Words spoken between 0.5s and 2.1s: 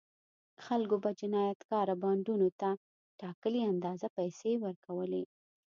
خلکو به جنایتکاره